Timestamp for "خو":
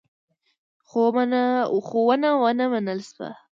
1.87-1.99